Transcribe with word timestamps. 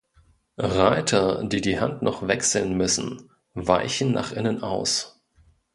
Reiter, 0.57 1.43
die 1.43 1.61
die 1.61 1.79
Hand 1.79 2.01
noch 2.01 2.27
wechseln 2.27 2.75
müssen, 2.75 3.29
weichen 3.53 4.11
nach 4.13 4.31
innen 4.31 4.63
aus. 4.63 5.21